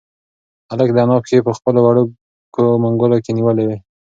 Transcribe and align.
هلک 0.69 0.89
د 0.93 0.97
انا 1.05 1.17
پښې 1.23 1.37
په 1.47 1.51
خپلو 1.57 1.79
وړوکو 1.83 2.63
منگولو 2.83 3.17
کې 3.23 3.31
نیولې 3.37 3.63
وې. 3.67 3.77